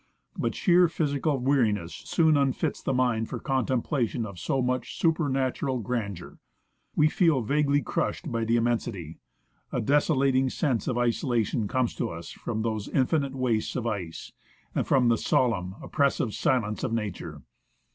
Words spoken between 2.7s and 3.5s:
the mind for